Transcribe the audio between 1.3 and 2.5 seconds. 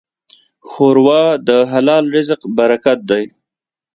د حلال رزق